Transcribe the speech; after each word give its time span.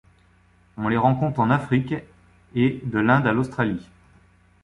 On 0.77 0.87
les 0.87 0.97
rencontre 0.97 1.39
en 1.41 1.51
Afrique 1.51 1.93
et 2.55 2.81
de 2.85 2.97
l'Inde 2.97 3.27
à 3.27 3.33
l'Australie. 3.33 3.85